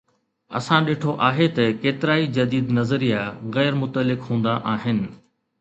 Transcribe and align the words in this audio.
اسان 0.59 0.81
ڏٺو 0.87 1.11
آهي 1.27 1.47
ته 1.57 1.65
ڪيترائي 1.83 2.25
جديد 2.37 2.65
نظريا 2.79 3.21
غير 3.59 3.73
متعلق 3.85 4.19
هوندا 4.31 4.53
آهن. 4.77 4.99